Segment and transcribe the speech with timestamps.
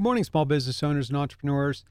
[0.00, 1.84] Good morning, small business owners and entrepreneurs.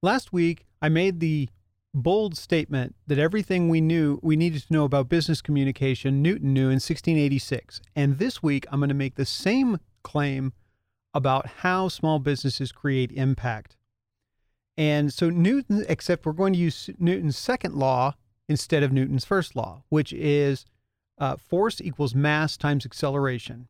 [0.00, 1.48] Last week, I made the
[1.92, 6.68] bold statement that everything we knew we needed to know about business communication, Newton knew
[6.68, 7.80] in 1686.
[7.96, 10.52] And this week, I'm going to make the same claim
[11.12, 13.76] about how small businesses create impact.
[14.76, 18.14] And so, Newton, except we're going to use Newton's second law
[18.48, 20.66] instead of Newton's first law, which is
[21.18, 23.66] uh, force equals mass times acceleration.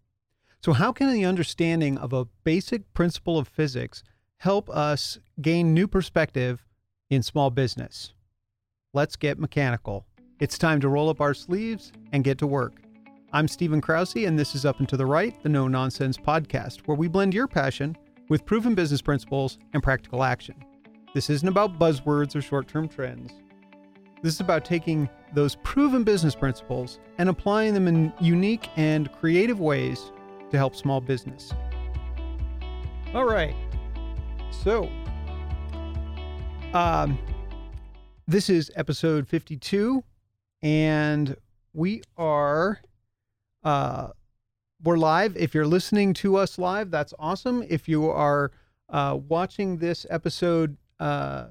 [0.63, 4.03] So, how can the understanding of a basic principle of physics
[4.39, 6.67] help us gain new perspective
[7.11, 8.13] in small business?
[8.93, 10.07] Let's get mechanical.
[10.41, 12.81] It's time to roll up our sleeves and get to work.
[13.33, 16.87] I'm Stephen Krause, and this is Up and to the Right, the No Nonsense podcast,
[16.87, 17.97] where we blend your passion
[18.29, 20.57] with proven business principles and practical action.
[21.15, 23.33] This isn't about buzzwords or short term trends.
[24.23, 29.61] This is about taking those proven business principles and applying them in unique and creative
[29.61, 30.13] ways
[30.51, 31.53] to help small business.
[33.15, 33.55] All right.
[34.65, 34.91] So,
[36.73, 37.19] um,
[38.27, 40.03] this is episode 52,
[40.63, 41.37] and
[41.73, 42.81] we are
[43.65, 44.09] uh,
[44.83, 45.37] we're live.
[45.37, 47.65] If you're listening to us live, that's awesome.
[47.69, 48.53] If you are
[48.89, 51.47] uh, watching this episode uh,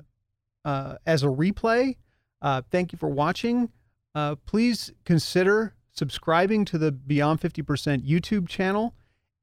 [0.64, 1.98] uh, as a replay,
[2.42, 3.70] uh, thank you for watching.
[4.14, 8.94] Uh, please consider subscribing to the Beyond 50% YouTube channel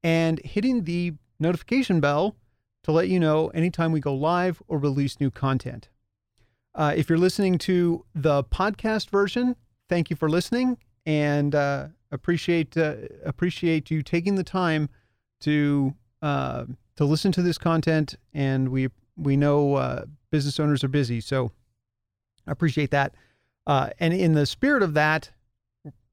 [0.02, 2.36] and hitting the notification bell
[2.84, 5.88] to let you know anytime we go live or release new content.
[6.74, 9.56] Uh, if you're listening to the podcast version,
[9.88, 12.94] thank you for listening and uh, appreciate uh,
[13.24, 14.88] appreciate you taking the time
[15.40, 16.64] to uh,
[16.96, 18.14] to listen to this content.
[18.32, 21.52] And we we know uh, business owners are busy, so
[22.46, 23.14] I appreciate that.
[23.66, 25.30] Uh, and in the spirit of that,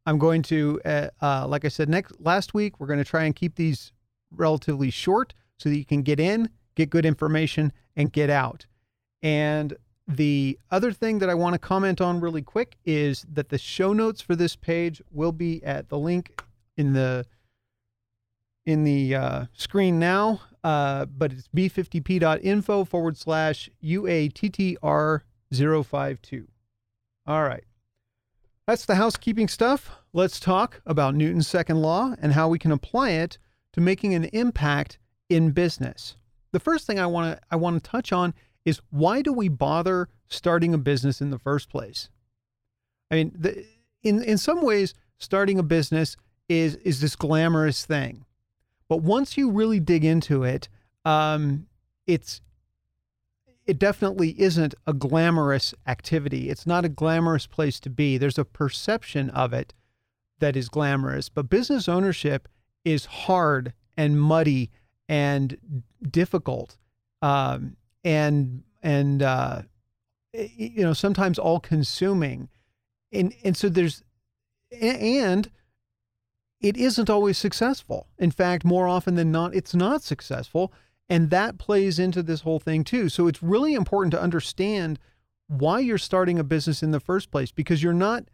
[0.09, 3.25] I'm going to, uh, uh, like I said, next last week, we're going to try
[3.25, 3.91] and keep these
[4.31, 8.65] relatively short so that you can get in, get good information, and get out.
[9.21, 13.59] And the other thing that I want to comment on really quick is that the
[13.59, 16.41] show notes for this page will be at the link
[16.75, 17.27] in the
[18.65, 26.47] in the uh, screen now, uh, but it's b50p.info forward slash UATTR052.
[27.27, 27.63] All right.
[28.69, 29.89] That's the housekeeping stuff.
[30.13, 33.39] Let's talk about Newton's second law and how we can apply it
[33.73, 36.17] to making an impact in business.
[36.51, 38.35] The first thing I want to I want to touch on
[38.65, 42.09] is why do we bother starting a business in the first place?
[43.09, 43.65] I mean, the,
[44.03, 46.15] in in some ways, starting a business
[46.47, 48.23] is is this glamorous thing,
[48.87, 50.69] but once you really dig into it,
[51.05, 51.65] um,
[52.05, 52.39] it's
[53.69, 56.49] it definitely isn't a glamorous activity.
[56.49, 58.17] It's not a glamorous place to be.
[58.17, 59.75] There's a perception of it
[60.39, 62.47] that is glamorous, but business ownership
[62.83, 64.71] is hard and muddy
[65.07, 66.77] and difficult,
[67.21, 69.61] um, and and uh,
[70.33, 72.49] you know sometimes all consuming,
[73.11, 74.03] and and so there's
[74.81, 75.51] and
[76.59, 78.07] it isn't always successful.
[78.17, 80.73] In fact, more often than not, it's not successful
[81.09, 83.09] and that plays into this whole thing too.
[83.09, 84.99] So it's really important to understand
[85.47, 88.25] why you're starting a business in the first place because you're not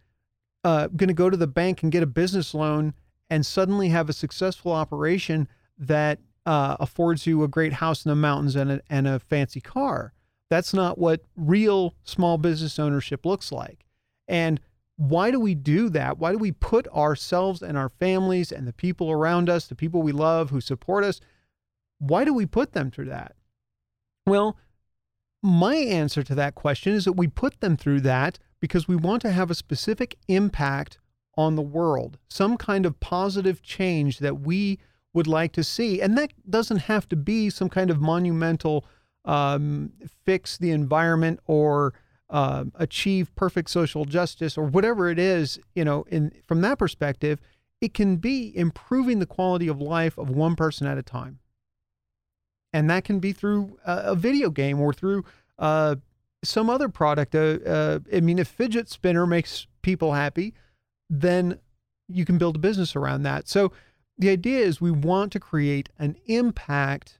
[0.64, 2.94] uh, going to go to the bank and get a business loan
[3.30, 5.48] and suddenly have a successful operation
[5.78, 9.62] that uh, affords you a great house in the mountains and a, and a fancy
[9.62, 10.14] car.
[10.50, 13.86] That's not what real small business ownership looks like.
[14.28, 14.60] And
[14.98, 16.20] why do we do that?
[16.20, 20.02] Why do we put ourselves and our families and the people around us, the people
[20.02, 21.20] we love who support us,
[22.00, 23.36] why do we put them through that?
[24.26, 24.58] Well,
[25.42, 29.22] my answer to that question is that we put them through that because we want
[29.22, 30.98] to have a specific impact
[31.38, 34.80] on the world, some kind of positive change that we
[35.14, 36.02] would like to see.
[36.02, 38.86] And that doesn't have to be some kind of monumental
[39.24, 39.92] um,
[40.26, 41.94] fix the environment or
[42.30, 45.60] uh, achieve perfect social justice or whatever it is.
[45.76, 47.40] You know, in from that perspective,
[47.82, 51.40] it can be improving the quality of life of one person at a time
[52.76, 55.24] and that can be through a, a video game or through
[55.60, 55.96] uh,
[56.44, 57.34] some other product.
[57.34, 60.54] Uh, uh, I mean, if fidget spinner makes people happy,
[61.10, 61.60] then
[62.10, 63.48] you can build a business around that.
[63.48, 63.72] So
[64.18, 67.18] the idea is we want to create an impact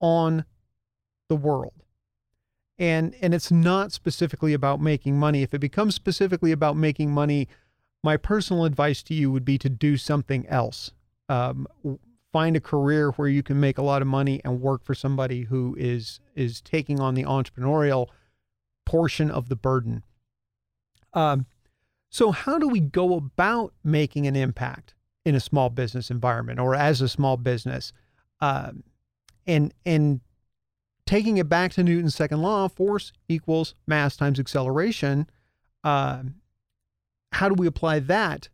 [0.00, 0.44] on
[1.28, 1.82] the world.
[2.78, 5.42] And and it's not specifically about making money.
[5.42, 7.48] If it becomes specifically about making money,
[8.04, 10.92] my personal advice to you would be to do something else.
[11.28, 11.66] Um,
[12.32, 15.42] find a career where you can make a lot of money and work for somebody
[15.42, 18.08] who is is taking on the entrepreneurial
[18.86, 20.02] portion of the burden.
[21.12, 21.46] Um,
[22.08, 24.94] so how do we go about making an impact
[25.24, 27.92] in a small business environment or as a small business?
[28.40, 28.84] Um,
[29.46, 30.20] and and
[31.06, 35.28] taking it back to Newton's second law, force equals mass times acceleration.
[35.82, 36.22] Uh,
[37.32, 38.48] how do we apply that?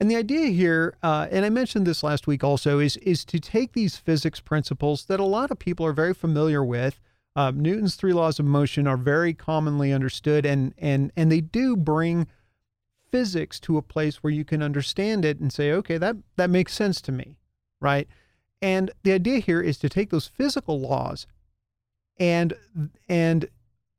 [0.00, 3.38] And the idea here, uh, and I mentioned this last week also, is is to
[3.38, 7.00] take these physics principles that a lot of people are very familiar with.
[7.36, 11.76] Uh, Newton's three laws of motion are very commonly understood, and and and they do
[11.76, 12.26] bring
[13.10, 16.74] physics to a place where you can understand it and say, okay, that that makes
[16.74, 17.36] sense to me,
[17.80, 18.08] right?
[18.60, 21.26] And the idea here is to take those physical laws
[22.18, 22.54] and
[23.08, 23.48] and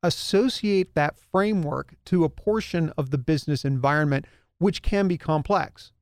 [0.02, 4.26] associate that framework to a portion of the business environment
[4.58, 5.92] which can be complex.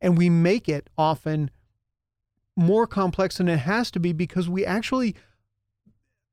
[0.00, 1.50] And we make it often
[2.56, 5.14] more complex than it has to be because we actually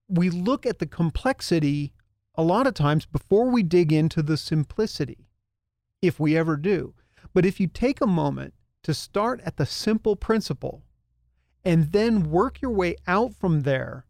[0.07, 1.93] we look at the complexity
[2.35, 5.27] a lot of times before we dig into the simplicity
[6.01, 6.93] if we ever do.
[7.33, 8.53] But if you take a moment
[8.83, 10.83] to start at the simple principle
[11.63, 14.05] and then work your way out from there,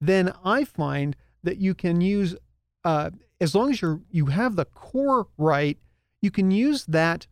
[0.00, 2.36] then I find that you can use,
[2.84, 3.10] uh,
[3.40, 5.78] as long as you you have the core right,
[6.20, 7.26] you can use that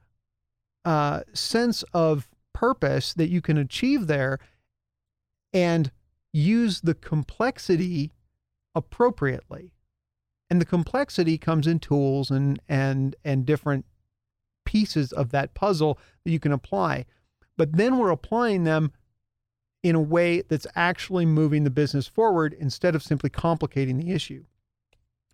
[0.84, 4.38] uh, sense of purpose that you can achieve there
[5.52, 5.90] and
[6.32, 8.12] use the complexity
[8.74, 9.72] appropriately.
[10.50, 13.84] And the complexity comes in tools and and and different
[14.64, 17.04] pieces of that puzzle that you can apply.
[17.56, 18.92] But then we're applying them
[19.82, 24.44] in a way that's actually moving the business forward instead of simply complicating the issue.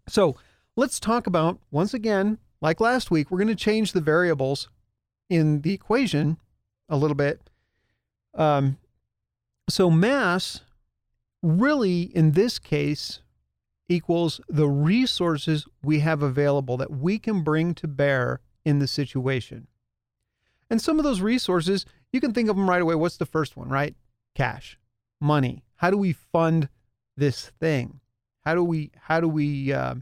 [0.08, 0.36] So
[0.76, 4.68] let's talk about once again like last week we're going to change the variables
[5.30, 6.38] in the equation
[6.88, 7.48] a little bit
[8.34, 8.76] um,
[9.68, 10.62] so mass
[11.42, 13.20] really in this case
[13.88, 19.66] equals the resources we have available that we can bring to bear in the situation.
[20.70, 22.94] And some of those resources, you can think of them right away.
[22.94, 23.94] What's the first one, right?
[24.34, 24.78] Cash,
[25.20, 25.62] money.
[25.76, 26.68] How do we fund
[27.16, 28.00] this thing?
[28.44, 29.96] How do we how do we uh,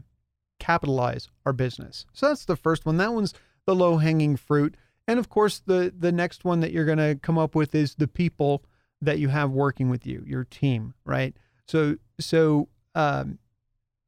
[0.63, 2.05] capitalize our business?
[2.13, 2.97] So that's the first one.
[2.97, 3.33] That one's
[3.65, 4.75] the low hanging fruit.
[5.07, 7.95] And of course, the the next one that you're going to come up with is
[7.95, 8.63] the people
[9.01, 11.35] that you have working with you, your team, right?
[11.67, 13.39] So so um,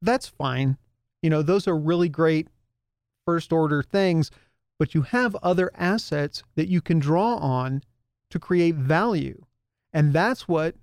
[0.00, 0.78] that's fine.
[1.22, 2.48] You know, those are really great
[3.26, 4.30] first order things,
[4.78, 7.82] but you have other assets that you can draw on
[8.30, 9.44] to create value.
[9.92, 10.76] And that's what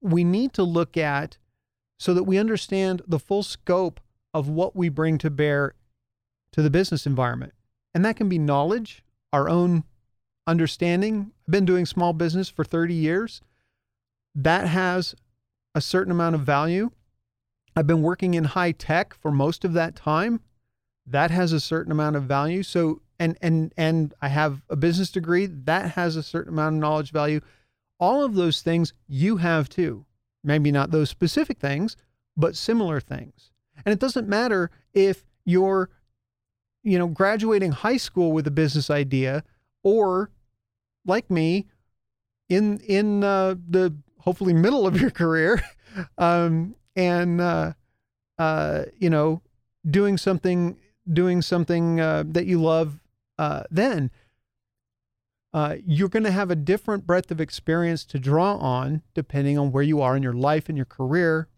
[0.00, 1.38] we need to look at
[1.98, 4.00] so that we understand the full scope
[4.34, 5.74] of what we bring to bear
[6.52, 7.54] to the business environment.
[7.94, 9.84] And that can be knowledge, our own
[10.46, 11.30] understanding.
[11.46, 13.40] I've been doing small business for 30 years.
[14.34, 15.14] That has
[15.74, 16.90] a certain amount of value.
[17.76, 20.40] I've been working in high tech for most of that time.
[21.06, 22.62] That has a certain amount of value.
[22.62, 26.80] So and and and I have a business degree that has a certain amount of
[26.80, 27.40] knowledge value.
[28.00, 30.06] All of those things you have too.
[30.42, 31.96] Maybe not those specific things,
[32.36, 33.50] but similar things.
[33.84, 35.90] And it doesn't matter if you're
[36.84, 39.42] you know graduating high school with a business idea
[39.82, 40.30] or
[41.06, 41.66] like me
[42.48, 45.62] in in uh, the hopefully middle of your career
[46.18, 47.72] um, and uh,
[48.38, 49.42] uh, you know
[49.88, 50.76] doing something
[51.12, 53.00] doing something uh, that you love
[53.38, 54.10] uh, then
[55.52, 59.70] uh, you're going to have a different breadth of experience to draw on depending on
[59.70, 61.48] where you are in your life and your career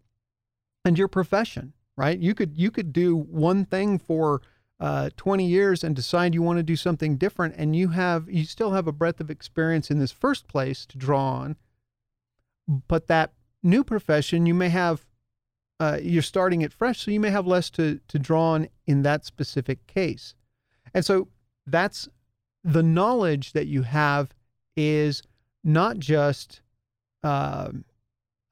[0.85, 4.41] and your profession right you could you could do one thing for
[4.79, 8.45] uh, 20 years and decide you want to do something different and you have you
[8.45, 11.55] still have a breadth of experience in this first place to draw on
[12.87, 15.07] but that new profession you may have
[15.79, 19.03] uh, you're starting it fresh, so you may have less to to draw on in
[19.03, 20.33] that specific case.
[20.93, 21.27] And so
[21.65, 22.09] that's
[22.63, 24.33] the knowledge that you have
[24.75, 25.21] is
[25.63, 26.61] not just
[27.23, 27.69] uh,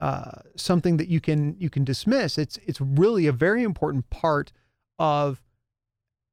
[0.02, 2.38] uh, something that you can you can dismiss.
[2.38, 4.52] It's it's really a very important part
[5.00, 5.42] of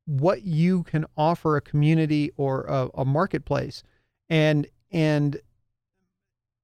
[0.06, 3.82] what you can offer a community or a, a marketplace,
[4.28, 5.40] and and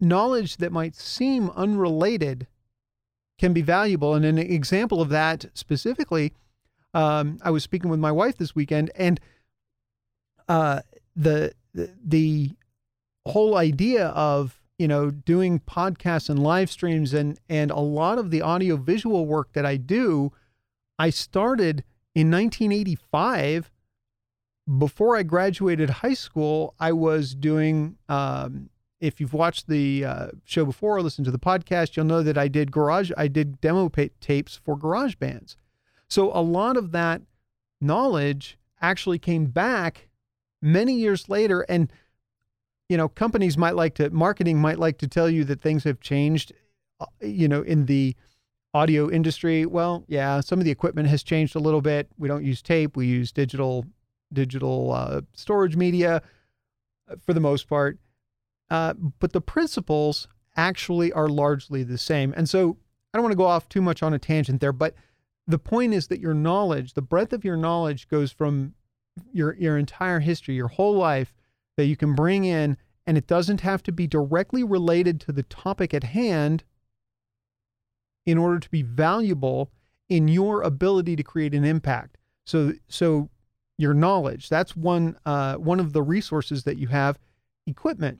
[0.00, 2.46] knowledge that might seem unrelated
[3.38, 4.14] can be valuable.
[4.14, 6.32] And an example of that specifically,
[6.94, 9.20] um, I was speaking with my wife this weekend, and
[10.48, 10.80] uh,
[11.14, 12.50] the, the the
[13.26, 18.30] whole idea of you know doing podcasts and live streams and and a lot of
[18.30, 20.32] the audio visual work that I do,
[20.98, 23.70] I started in 1985.
[24.78, 28.68] Before I graduated high school, I was doing um,
[29.00, 32.38] if you've watched the uh, show before or listened to the podcast, you'll know that
[32.38, 35.56] I did garage, I did demo tapes for garage bands.
[36.08, 37.22] So a lot of that
[37.80, 40.08] knowledge actually came back
[40.60, 41.62] many years later.
[41.62, 41.92] And,
[42.88, 46.00] you know, companies might like to, marketing might like to tell you that things have
[46.00, 46.52] changed
[47.00, 48.16] uh, you know, in the
[48.74, 52.08] audio industry, well, yeah, some of the equipment has changed a little bit.
[52.18, 53.84] We don't use tape; we use digital
[54.32, 56.22] digital uh, storage media
[57.10, 57.98] uh, for the most part.
[58.70, 62.34] Uh, but the principles actually are largely the same.
[62.36, 62.76] And so
[63.12, 64.94] I don't want to go off too much on a tangent there, but
[65.46, 68.74] the point is that your knowledge, the breadth of your knowledge goes from
[69.32, 71.32] your your entire history, your whole life
[71.78, 75.44] that you can bring in and it doesn't have to be directly related to the
[75.44, 76.64] topic at hand
[78.26, 79.70] in order to be valuable
[80.08, 82.18] in your ability to create an impact.
[82.44, 83.30] So so
[83.78, 87.16] your knowledge, that's one uh, one of the resources that you have,
[87.64, 88.18] equipment.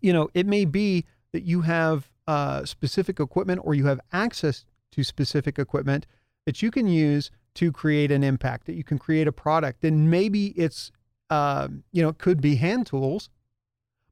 [0.00, 4.64] You know, it may be that you have uh, specific equipment or you have access
[4.92, 6.06] to specific equipment
[6.46, 9.84] that you can use to create an impact, that you can create a product.
[9.84, 10.90] And maybe it's,
[11.30, 13.30] uh, you know, it could be hand tools,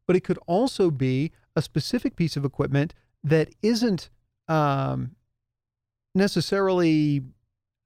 [0.06, 4.10] but it could also be a specific piece of equipment that isn't
[4.48, 5.12] um,
[6.14, 7.22] necessarily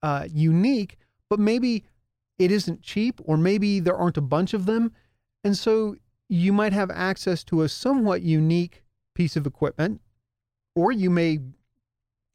[0.03, 0.97] uh, unique,
[1.29, 1.85] but maybe
[2.39, 4.93] it isn't cheap, or maybe there aren't a bunch of them.
[5.43, 5.97] And so
[6.29, 8.83] you might have access to a somewhat unique
[9.15, 10.01] piece of equipment,
[10.75, 11.41] or you may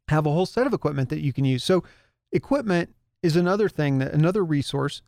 [0.08, 1.64] have a whole set of equipment that you can use.
[1.64, 1.84] So,
[2.32, 5.02] equipment is another thing that another resource.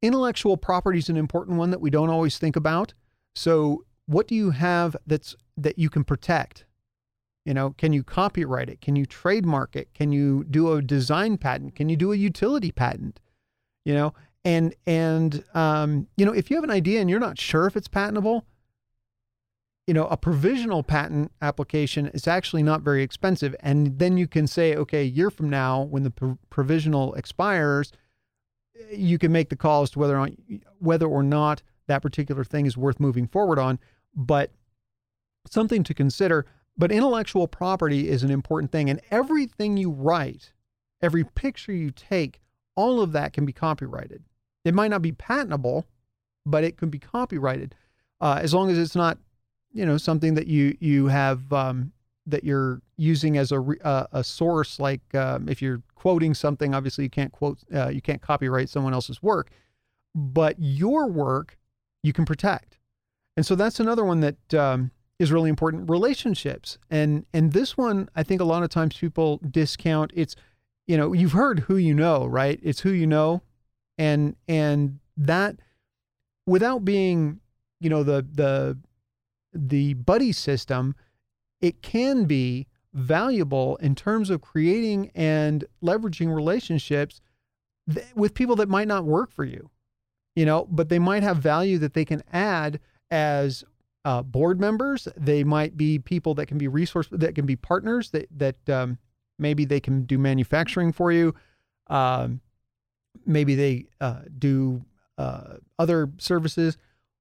[0.00, 2.94] Intellectual property is an important one that we don't always think about.
[3.34, 6.64] So, what do you have that's that you can protect?
[7.44, 8.80] You know, can you copyright it?
[8.80, 9.92] Can you trademark it?
[9.94, 11.74] Can you do a design patent?
[11.74, 13.20] Can you do a utility patent?
[13.84, 14.14] You know,
[14.44, 17.76] and and um, you know, if you have an idea and you're not sure if
[17.76, 18.44] it's patentable,
[19.88, 24.46] you know, a provisional patent application is actually not very expensive, and then you can
[24.46, 27.90] say, okay, a year from now, when the pr- provisional expires,
[28.90, 30.32] you can make the call as to whether or not,
[30.78, 33.78] whether or not that particular thing is worth moving forward on
[34.14, 34.52] but
[35.46, 36.44] something to consider.
[36.76, 38.90] But intellectual property is an important thing.
[38.90, 40.52] And everything you write,
[41.02, 42.40] every picture you take,
[42.76, 44.24] all of that can be copyrighted.
[44.64, 45.86] It might not be patentable,
[46.44, 47.74] but it can be copyrighted
[48.20, 49.18] uh, as long as it's not,
[49.72, 51.92] you know, something that you you have um,
[52.28, 54.78] that you're using as a uh, a source.
[54.78, 58.94] Like um, if you're quoting something, obviously you can't quote, uh, you can't copyright someone
[58.94, 59.50] else's work,
[60.14, 61.58] but your work
[62.02, 62.78] you can protect.
[63.36, 65.88] And so that's another one that um, is really important.
[65.90, 70.12] Relationships, and and this one I think a lot of times people discount.
[70.14, 70.36] It's
[70.86, 72.58] you know you've heard who you know, right?
[72.62, 73.42] It's who you know,
[73.96, 75.56] and and that
[76.46, 77.40] without being
[77.80, 78.78] you know the the
[79.52, 80.94] the buddy system,
[81.60, 87.20] it can be valuable in terms of creating and leveraging relationships
[87.92, 89.70] th- with people that might not work for you,
[90.34, 93.64] you know, but they might have value that they can add as
[94.04, 95.08] uh, board members.
[95.16, 98.98] They might be people that can be resource that can be partners that that um,
[99.38, 101.34] maybe they can do manufacturing for you.
[101.88, 102.40] Um,
[103.26, 104.84] maybe they uh, do
[105.18, 106.78] uh, other services.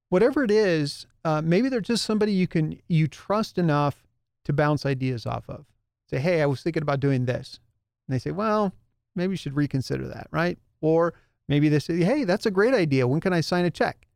[0.10, 4.07] Whatever it is, uh, maybe they're just somebody you can you trust enough
[4.48, 5.66] to bounce ideas off of.
[6.10, 7.60] Say, hey, I was thinking about doing this,
[8.08, 8.74] and they say, well,
[9.16, 10.58] maybe you should reconsider that, right?
[10.82, 11.14] Or
[11.48, 13.08] maybe they say, hey, that's a great idea.
[13.08, 14.08] When can I sign a check?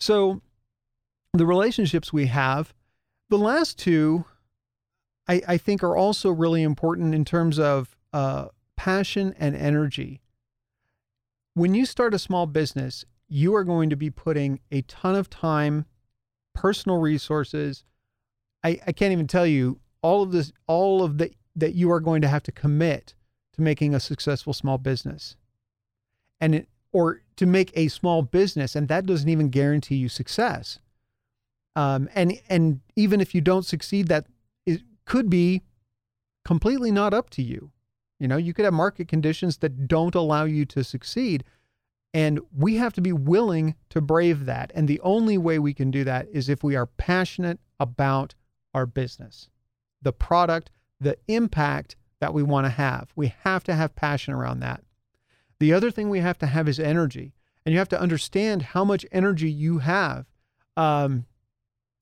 [0.00, 0.40] So
[1.34, 2.72] the relationships we have.
[3.28, 4.24] The last two,
[5.28, 10.20] I, I think, are also really important in terms of uh, passion and energy.
[11.54, 15.28] When you start a small business, you are going to be putting a ton of
[15.28, 15.86] time,
[16.54, 17.84] personal resources.
[18.64, 22.00] I, I can't even tell you all of this, all of the that you are
[22.00, 23.14] going to have to commit
[23.52, 25.36] to making a successful small business.
[26.40, 30.78] And it, or to make a small business, and that doesn't even guarantee you success.
[31.76, 34.26] Um, and and even if you don't succeed, that
[34.66, 35.62] it could be
[36.44, 37.70] completely not up to you.
[38.20, 41.44] You know, you could have market conditions that don't allow you to succeed.
[42.12, 44.70] And we have to be willing to brave that.
[44.74, 48.36] And the only way we can do that is if we are passionate about
[48.74, 49.48] our business,
[50.02, 53.10] the product, the impact that we want to have.
[53.16, 54.82] We have to have passion around that.
[55.60, 57.34] The other thing we have to have is energy.
[57.64, 60.26] And you have to understand how much energy you have.
[60.76, 61.24] Um,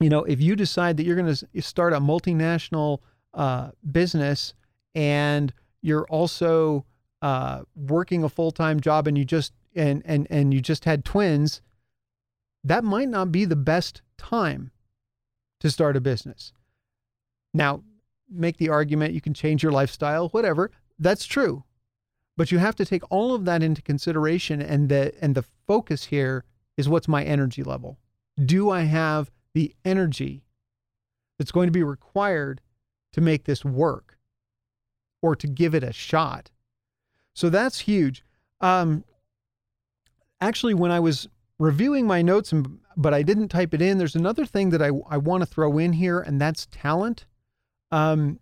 [0.00, 2.98] you know, if you decide that you're going to start a multinational
[3.34, 4.54] uh, business
[4.94, 6.84] and you're also
[7.20, 11.04] uh, working a full time job and you just and and and you just had
[11.04, 11.62] twins,
[12.64, 14.72] that might not be the best time
[15.60, 16.52] to start a business.
[17.54, 17.82] Now,
[18.30, 20.70] make the argument you can change your lifestyle, whatever.
[20.98, 21.64] That's true.
[22.36, 26.04] But you have to take all of that into consideration and the and the focus
[26.04, 26.44] here
[26.76, 27.98] is what's my energy level?
[28.42, 30.44] Do I have the energy
[31.38, 32.60] that's going to be required
[33.12, 34.16] to make this work
[35.20, 36.50] or to give it a shot.
[37.34, 38.24] So that's huge.
[38.60, 39.04] Um,
[40.40, 41.28] actually, when I was
[41.58, 44.90] reviewing my notes, and, but I didn't type it in, there's another thing that I,
[45.08, 47.24] I want to throw in here, and that's talent.
[47.92, 48.40] Um,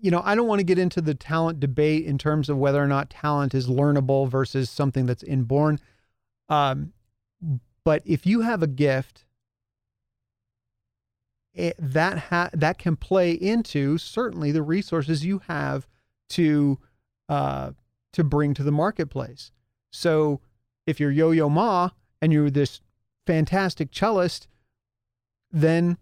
[0.00, 2.82] you know, I don't want to get into the talent debate in terms of whether
[2.82, 5.80] or not talent is learnable versus something that's inborn.
[6.48, 6.92] Um,
[7.84, 9.24] but if you have a gift,
[11.54, 15.86] it, that ha- that can play into certainly the resources you have
[16.30, 16.78] to
[17.28, 17.72] uh,
[18.12, 19.50] to bring to the marketplace.
[19.92, 20.40] So
[20.86, 22.80] if you're Yo-Yo Ma and you're this
[23.26, 24.46] fantastic cellist,
[25.50, 25.98] then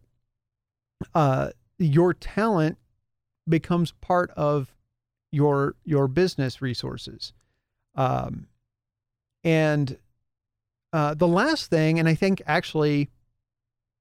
[1.14, 2.78] uh, your talent
[3.48, 4.74] becomes part of
[5.32, 7.32] your your business resources.
[7.94, 8.46] Um,
[9.42, 9.98] and
[10.92, 13.10] uh, the last thing, and I think actually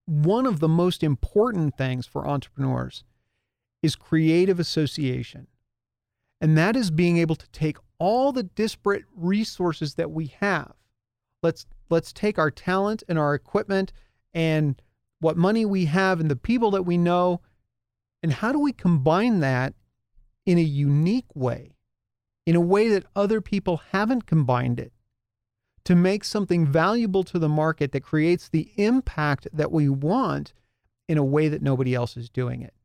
[0.05, 3.03] one of the most important things for entrepreneurs
[3.81, 5.47] is creative association.
[6.41, 10.73] And that is being able to take all the disparate resources that we have.
[11.43, 13.93] Let's let's take our talent and our equipment
[14.33, 14.81] and
[15.19, 17.41] what money we have and the people that we know
[18.21, 19.73] and how do we combine that
[20.45, 21.75] in a unique way,
[22.45, 24.93] in a way that other people haven't combined it?
[25.89, 30.53] to make something valuable to the market that creates the impact that we want
[31.07, 32.75] in a way that nobody else is doing it,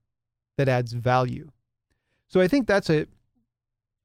[0.57, 1.51] that adds value.
[2.29, 3.07] So I think that's a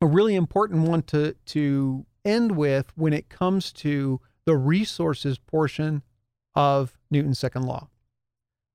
[0.02, 6.04] a really important one to to end with when it comes to the resources portion
[6.54, 7.88] of Newton's second law.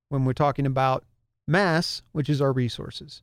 [0.08, 1.04] When we're talking about
[1.46, 3.22] mass, which is our resources.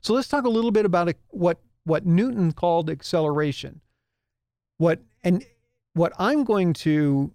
[0.00, 3.80] So let's talk a little bit about what what Newton called acceleration.
[4.78, 5.44] What and
[5.94, 7.32] what I'm going to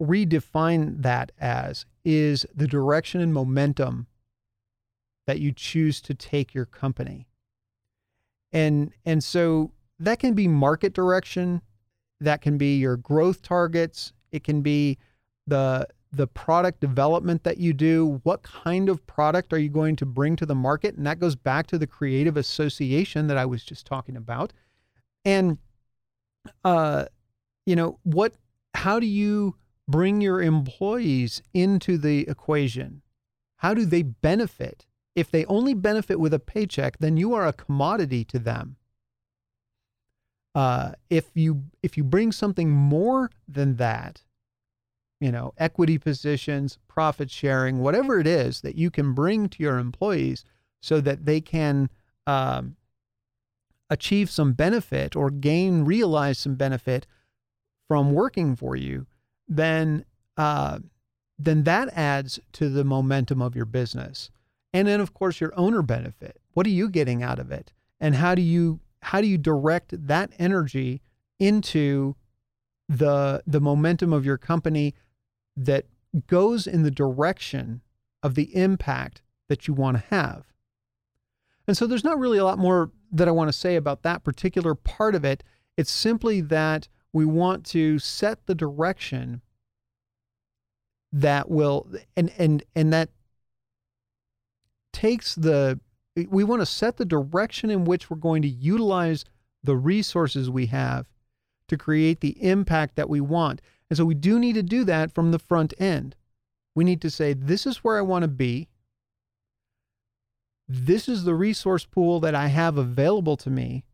[0.00, 4.06] redefine that as is the direction and momentum
[5.26, 7.26] that you choose to take your company.
[8.52, 11.60] And and so that can be market direction,
[12.20, 14.98] that can be your growth targets, it can be
[15.46, 20.06] the the product development that you do, what kind of product are you going to
[20.06, 20.96] bring to the market?
[20.96, 24.52] And that goes back to the creative association that I was just talking about.
[25.24, 25.58] And
[26.64, 27.04] uh
[27.66, 28.34] you know, what,
[28.74, 29.54] how do you
[29.86, 33.02] bring your employees into the equation?
[33.56, 34.86] How do they benefit?
[35.14, 38.76] If they only benefit with a paycheck, then you are a commodity to them.
[40.54, 44.22] Uh, if you if you bring something more than that,
[45.20, 49.78] you know, equity positions, profit sharing, whatever it is that you can bring to your
[49.78, 50.44] employees,
[50.80, 51.90] so that they can
[52.26, 52.76] um,
[53.90, 57.06] achieve some benefit or gain, realize some benefit
[57.86, 59.06] from working for you,
[59.46, 60.04] then
[60.36, 60.78] uh,
[61.38, 64.30] then that adds to the momentum of your business.
[64.72, 66.40] And then of course your owner benefit.
[66.52, 67.72] What are you getting out of it?
[67.98, 71.02] And how do you how do you direct that energy
[71.38, 72.14] into
[72.88, 74.94] the the momentum of your company
[75.64, 75.86] that
[76.26, 77.82] goes in the direction
[78.22, 80.44] of the impact that you want to have.
[81.66, 84.24] And so there's not really a lot more that I want to say about that
[84.24, 85.44] particular part of it.
[85.76, 89.42] It's simply that we want to set the direction
[91.12, 93.10] that will and and and that
[94.92, 95.80] takes the
[96.28, 99.24] we want to set the direction in which we're going to utilize
[99.62, 101.06] the resources we have
[101.68, 103.60] to create the impact that we want.
[103.90, 106.16] And so we do need to do that from the front end.
[106.74, 108.68] We need to say, this is where I want to be.
[110.68, 113.84] This is the resource pool that I have available to me.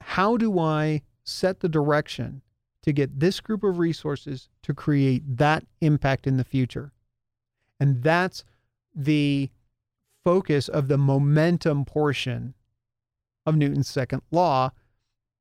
[0.00, 2.42] How do I set the direction
[2.84, 6.92] to get this group of resources to create that impact in the future.
[7.80, 8.44] And that's
[8.94, 9.48] the
[10.22, 12.52] focus of the momentum portion
[13.46, 14.70] of Newton's second law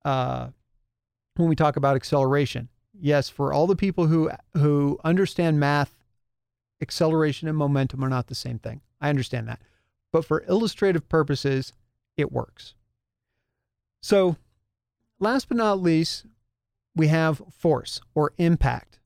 [0.06, 0.52] uh,
[1.36, 2.70] when we talk about acceleration.
[3.00, 5.98] Yes, for all the people who who understand math,
[6.82, 8.82] acceleration and momentum are not the same thing.
[9.02, 9.62] I understand that.
[10.12, 11.74] But for illustrative purposes,
[12.18, 12.76] it works.
[14.02, 14.36] So
[15.20, 16.26] last but not least,
[16.96, 19.00] we have force or impact.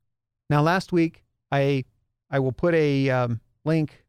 [0.49, 1.85] Now, last week, I
[2.29, 4.03] I will put a um, link.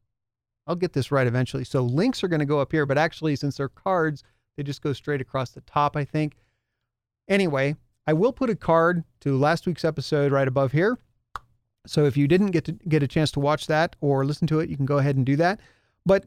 [0.67, 1.65] I'll get this right eventually.
[1.65, 4.23] So links are going to go up here, but actually, since they're cards,
[4.57, 5.97] they just go straight across the top.
[5.97, 6.37] I think.
[7.29, 7.77] Anyway,
[8.09, 10.97] I will put a card to last week's episode right above here.
[11.87, 14.61] So if you didn't get to get a chance to watch that or listen to
[14.61, 15.61] it, you can go ahead and do that.
[16.07, 16.25] But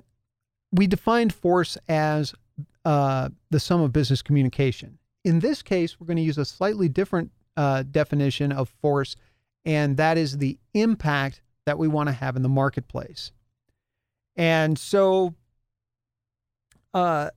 [0.72, 2.36] we defined force as
[2.86, 5.00] uh, the sum of business communication.
[5.26, 9.16] In this case, we're going to use a slightly different uh, definition of force,
[9.66, 13.32] and that is the impact that we want to have in the marketplace.
[14.36, 15.34] And so
[16.94, 17.32] uh,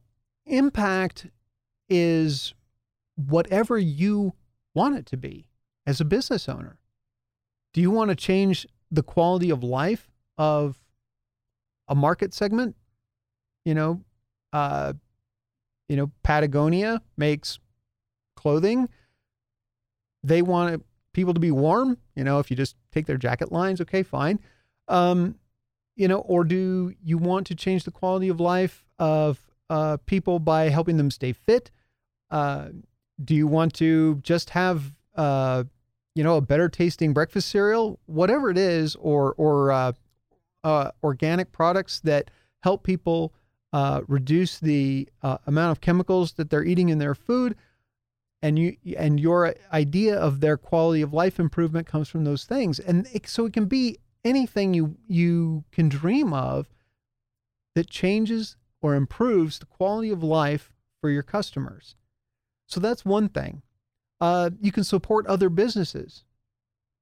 [0.44, 1.28] impact
[1.88, 2.52] is
[3.16, 4.34] whatever you
[4.74, 5.46] want it to be
[5.86, 6.78] as a business owner.
[7.72, 10.80] Do you want to change the quality of life of
[11.88, 12.76] a market segment?
[13.64, 14.04] You know,
[14.52, 14.94] uh,
[15.88, 17.58] you know, Patagonia makes
[18.36, 18.88] clothing.
[20.22, 21.98] They want people to be warm.
[22.14, 24.40] You know, if you just take their jacket lines, okay, fine.
[24.88, 25.36] Um,
[25.96, 29.38] you know, or do you want to change the quality of life of
[29.70, 31.70] uh, people by helping them stay fit?
[32.30, 32.68] Uh,
[33.22, 35.64] do you want to just have, uh,
[36.14, 39.92] you know, a better tasting breakfast cereal, whatever it is, or or uh,
[40.62, 42.30] uh, organic products that
[42.62, 43.32] help people
[43.72, 47.56] uh, reduce the amount of chemicals that they're eating in their food?
[48.42, 52.78] and you and your idea of their quality of life improvement comes from those things
[52.78, 56.68] and it, so it can be anything you you can dream of
[57.74, 61.96] that changes or improves the quality of life for your customers.
[62.66, 63.62] So that's one thing.
[64.20, 66.24] Uh, you can support other businesses.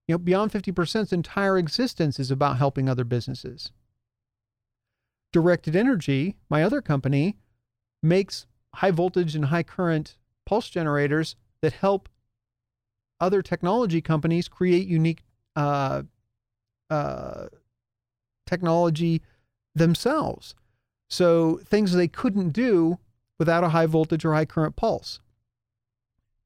[0.09, 3.71] You know, Beyond 50%'s entire existence is about helping other businesses.
[5.33, 7.37] Directed Energy, my other company,
[8.03, 12.09] makes high voltage and high current pulse generators that help
[13.21, 15.23] other technology companies create unique
[15.55, 16.03] uh,
[16.91, 17.47] uh,
[18.47, 19.23] technology
[19.75, 20.55] themselves.
[21.09, 22.99] So things they couldn't do
[23.39, 25.21] without a high voltage or high current pulse.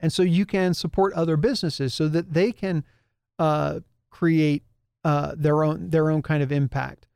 [0.00, 2.84] And so you can support other businesses so that they can
[3.38, 3.80] uh,
[4.10, 4.62] create
[5.04, 7.06] uh, their own their own kind of impact.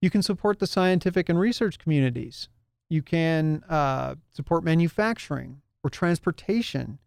[0.00, 2.48] You can support the scientific and research communities.
[2.88, 6.98] You can uh, support manufacturing or transportation.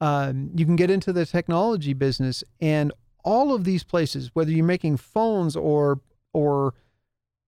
[0.00, 2.92] Um, you can get into the technology business and
[3.24, 6.00] all of these places, whether you're making phones or
[6.32, 6.74] or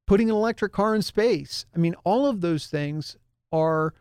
[0.07, 1.67] putting an electric car in space.
[1.77, 3.17] I mean, all of those things
[3.53, 3.95] are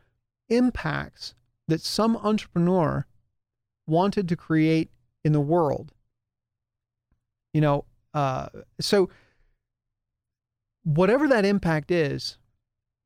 [0.50, 1.36] impacts
[1.68, 3.06] that some entrepreneur
[3.86, 4.90] wanted to create
[5.24, 5.94] in the world.
[7.54, 8.48] You know, uh,
[8.80, 9.10] so
[10.84, 12.38] whatever that impact is,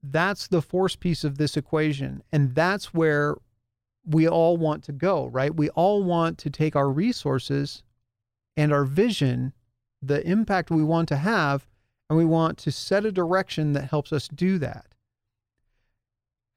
[0.03, 2.23] that's the force piece of this equation.
[2.31, 3.35] And that's where
[4.05, 5.55] we all want to go, right?
[5.55, 7.83] We all want to take our resources
[8.57, 9.53] and our vision,
[10.01, 11.67] the impact we want to have,
[12.09, 14.87] and we want to set a direction that helps us do that.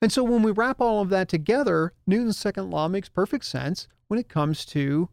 [0.04, 3.88] And so when we wrap all of that together, Newton's second law makes perfect sense
[4.08, 5.08] when it comes to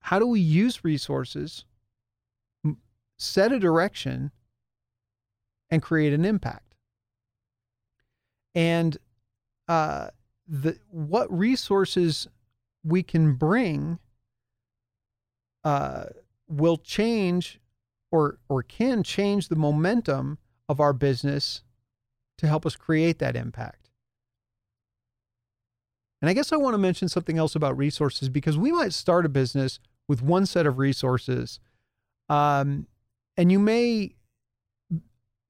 [0.00, 1.64] how do we use resources,
[3.16, 4.32] set a direction,
[5.70, 6.74] and create an impact.
[8.52, 8.98] And
[9.68, 10.08] uh,
[10.48, 12.26] the what resources
[12.82, 14.00] we can bring
[15.62, 16.06] uh,
[16.48, 17.60] will change
[18.10, 21.62] or or can change the momentum of our business
[22.38, 23.79] to help us create that impact.
[26.20, 29.24] And I guess I want to mention something else about resources because we might start
[29.24, 31.60] a business with one set of resources,
[32.28, 32.86] um,
[33.36, 34.14] and you may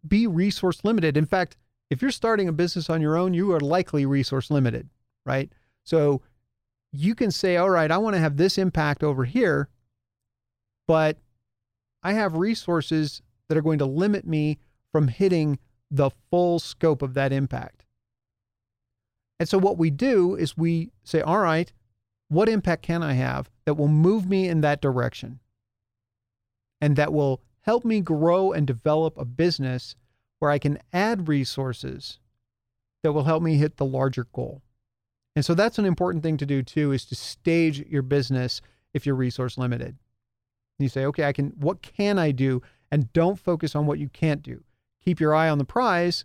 [0.07, 1.17] be resource limited.
[1.17, 1.57] In fact,
[1.91, 4.89] if you're starting a business on your own, you are likely resource limited,
[5.27, 5.51] right?
[5.83, 6.23] So
[6.93, 9.69] you can say, all right, I want to have this impact over here,
[10.87, 11.19] but
[12.03, 14.59] I have resources that are going to limit me
[14.93, 15.59] from hitting
[15.91, 17.85] the full scope of that impact.
[19.41, 21.73] And so what we do is we say, all right,
[22.29, 25.41] what impact can I have that will move me in that direction
[26.81, 29.97] and that will help me grow and develop a business
[30.39, 32.21] where I can add resources
[33.03, 34.63] that will help me hit the larger goal.
[35.35, 38.61] And so that's an important thing to do too is to stage your business
[38.95, 39.97] if you're resource limited
[40.83, 42.63] you say, okay, I can, what can I do?
[42.91, 44.65] And don't focus on what you can't do.
[45.05, 46.25] Keep your eye on the prize.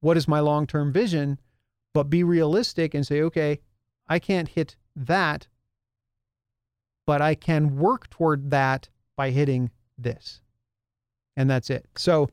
[0.00, 1.38] What is my long term vision?
[1.98, 3.58] But be realistic and say, okay,
[4.06, 5.48] I can't hit that,
[7.08, 10.40] but I can work toward that by hitting this.
[11.36, 11.86] And that's it.
[11.96, 12.28] So,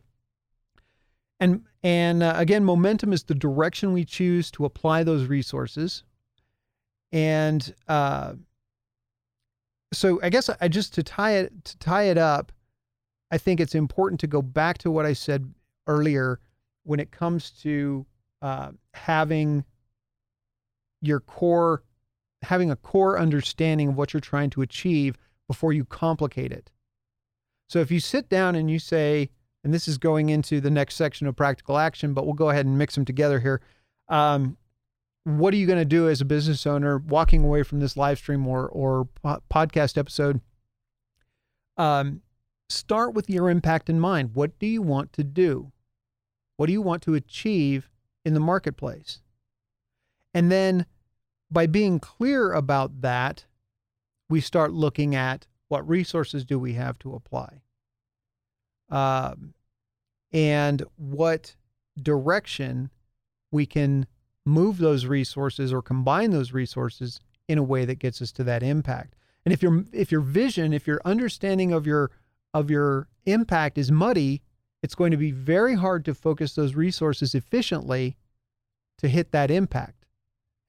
[1.39, 6.03] and and uh, again, momentum is the direction we choose to apply those resources.
[7.11, 8.33] And uh,
[9.93, 12.51] so I guess I just to tie it to tie it up,
[13.31, 15.51] I think it's important to go back to what I said
[15.87, 16.39] earlier
[16.83, 18.05] when it comes to
[18.45, 19.65] uh, having
[21.01, 21.81] your core,
[22.43, 26.69] having a core understanding of what you're trying to achieve before you complicate it.
[27.67, 29.31] So if you sit down and you say,
[29.63, 32.67] and this is going into the next section of practical action, but we'll go ahead
[32.67, 33.61] and mix them together here.
[34.09, 34.57] Um,
[35.23, 38.19] what are you going to do as a business owner walking away from this live
[38.19, 39.07] stream or or
[39.51, 40.39] podcast episode
[41.77, 42.21] um,
[42.69, 45.71] start with your impact in mind what do you want to do
[46.57, 47.89] What do you want to achieve
[48.25, 49.21] in the marketplace?
[50.33, 50.85] And then
[51.49, 53.45] by being clear about that,
[54.29, 57.61] we start looking at what resources do we have to apply
[58.89, 59.53] um,
[60.31, 61.55] and what
[62.01, 62.89] direction
[63.51, 64.05] we can
[64.45, 68.63] move those resources or combine those resources in a way that gets us to that
[68.63, 69.15] impact.
[69.43, 72.11] And if your if your vision, if your understanding of your
[72.53, 74.41] of your impact is muddy,
[74.85, 78.15] it's going to be very hard to focus those resources efficiently
[78.99, 80.05] to hit that impact.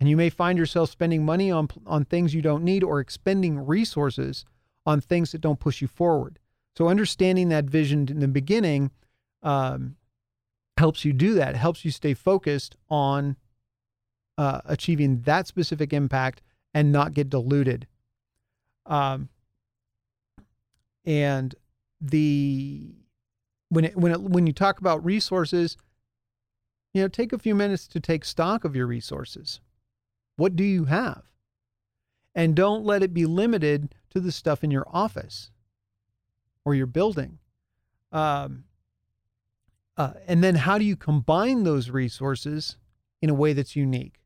[0.00, 3.58] And you may find yourself spending money on on things you don't need or expending
[3.66, 4.46] resources
[4.86, 6.38] on things that don't push you forward.
[6.78, 8.90] So understanding that vision in the beginning
[9.42, 9.96] um,
[10.78, 11.54] helps you do that.
[11.54, 13.36] Helps you stay focused on
[14.38, 16.40] uh, achieving that specific impact
[16.72, 17.86] and not get diluted.
[18.86, 19.28] Um,
[21.04, 21.54] and
[22.00, 22.94] the
[23.68, 25.76] when it, when it, when you talk about resources,
[26.94, 29.60] you know, take a few minutes to take stock of your resources.
[30.36, 31.22] What do you have?
[32.34, 35.50] And don't let it be limited to the stuff in your office
[36.64, 37.38] or your building.
[38.12, 38.64] Um,
[39.96, 42.76] uh, and then how do you combine those resources
[43.22, 44.20] in a way that's unique?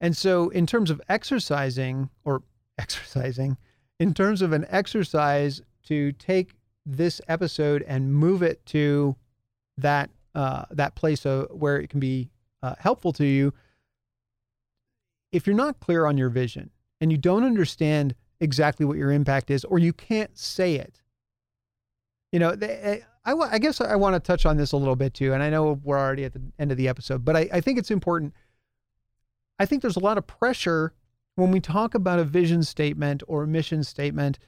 [0.00, 2.42] And so, in terms of exercising or
[2.78, 3.56] exercising,
[3.98, 6.54] in terms of an exercise to take
[6.86, 9.16] this episode and move it to
[9.78, 12.30] that uh, that place uh, where it can be
[12.62, 13.52] uh, helpful to you.
[15.32, 16.70] If you're not clear on your vision
[17.00, 21.00] and you don't understand exactly what your impact is, or you can't say it,
[22.32, 25.14] you know, they, I, I guess I want to touch on this a little bit
[25.14, 25.32] too.
[25.32, 27.78] And I know we're already at the end of the episode, but I, I think
[27.78, 28.34] it's important.
[29.58, 30.92] I think there's a lot of pressure
[31.36, 34.38] when we talk about a vision statement or a mission statement.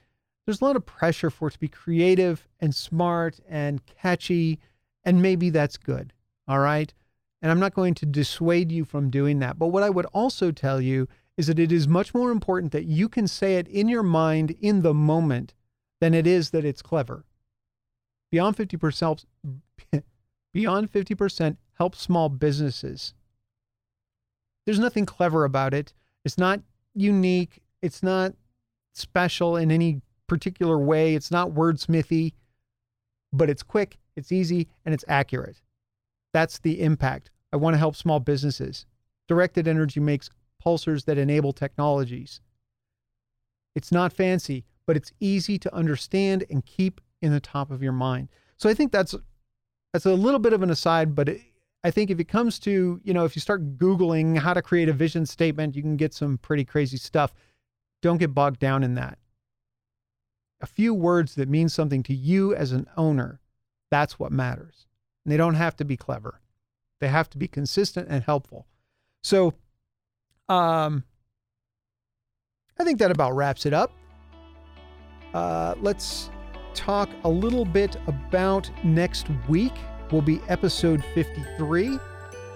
[0.47, 4.61] There's a lot of pressure for it to be creative and smart and catchy,
[5.05, 6.13] and maybe that's good.
[6.47, 6.95] All right.
[7.43, 9.59] And I'm not going to dissuade you from doing that.
[9.59, 12.87] But what I would also tell you is that it is much more important that
[12.87, 15.53] you can say it in your mind in the moment
[16.01, 17.25] than it is that it's clever.
[18.31, 19.25] Beyond 50%
[20.53, 23.15] beyond 50% help small businesses.
[24.65, 25.93] There's nothing clever about it.
[26.25, 26.61] It's not
[26.95, 27.63] unique.
[27.83, 28.35] It's not
[28.95, 31.15] special in any particular way.
[31.15, 32.33] It's not wordsmithy,
[33.33, 35.61] but it's quick, it's easy, and it's accurate.
[36.33, 37.31] That's the impact.
[37.53, 38.87] I want to help small businesses.
[39.29, 40.31] Directed Energy makes
[40.65, 42.41] pulsers that enable technologies.
[43.75, 47.93] It's not fancy, but it's easy to understand and keep in the top of your
[47.93, 48.29] mind.
[48.59, 49.15] So I think that's
[49.93, 51.41] that's a little bit of an aside, but it,
[51.85, 54.89] I think if it comes to, you know, if you start Googling how to create
[54.89, 57.33] a vision statement, you can get some pretty crazy stuff.
[58.03, 59.19] Don't get bogged down in that.
[60.61, 63.41] A few words that mean something to you as an owner,
[63.91, 64.87] that's what matters.
[65.25, 66.41] And they don't have to be clever.
[67.01, 68.67] They have to be consistent and helpful.
[69.23, 69.55] So
[70.49, 71.05] um
[72.79, 73.93] I think that about wraps it up.
[75.33, 76.31] Uh, let's
[76.75, 79.73] talk a little bit about next week.
[80.11, 81.99] Will be episode 53.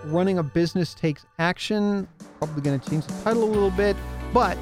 [0.05, 2.07] Running a business takes action.
[2.39, 3.97] Probably going to change the title a little bit,
[4.33, 4.57] but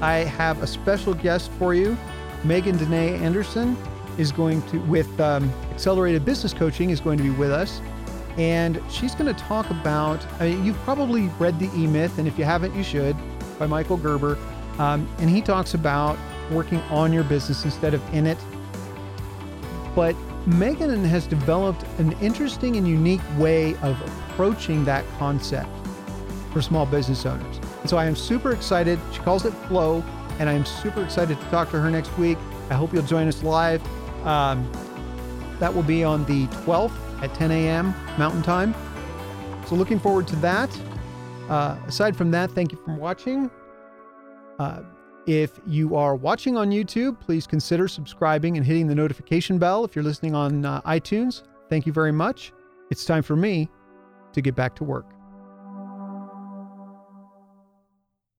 [0.00, 1.96] I have a special guest for you.
[2.46, 3.76] Megan Danae Anderson
[4.18, 7.80] is going to, with um, Accelerated Business Coaching, is going to be with us.
[8.38, 12.28] And she's going to talk about, I mean, you've probably read The E Myth, and
[12.28, 13.16] if you haven't, you should,
[13.58, 14.38] by Michael Gerber.
[14.78, 16.18] Um, and he talks about
[16.50, 18.38] working on your business instead of in it.
[19.94, 20.14] But
[20.46, 25.68] Megan has developed an interesting and unique way of approaching that concept
[26.52, 27.58] for small business owners.
[27.80, 29.00] And so I am super excited.
[29.12, 30.04] She calls it Flow,
[30.38, 32.38] and I am super excited to talk to her next week.
[32.70, 33.82] I hope you'll join us live.
[34.26, 34.70] Um,
[35.58, 37.94] that will be on the 12th at 10 a.m.
[38.18, 38.74] Mountain Time.
[39.66, 40.70] So looking forward to that.
[41.48, 43.50] Uh, aside from that, thank you for watching.
[44.58, 44.82] Uh,
[45.26, 49.84] if you are watching on YouTube, please consider subscribing and hitting the notification bell.
[49.84, 52.52] If you're listening on uh, iTunes, thank you very much.
[52.90, 53.68] It's time for me
[54.32, 55.15] to get back to work.